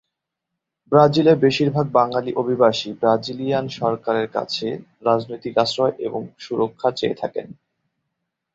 ব্রাজিলে 0.91 1.33
বেশিরভাগ 1.43 1.85
বাংলাদেশী 1.91 2.37
অভিবাসী 2.37 2.89
ব্রাজিলিয়ান 2.93 3.65
সরকারের 3.79 4.27
কাছে 4.27 4.67
রাজনৈতিক 5.05 5.53
আশ্রয় 5.57 5.93
এবং 5.99 6.21
সুরক্ষা 6.39 6.89
চেয়ে 6.91 7.19
থাকেন। 7.21 7.47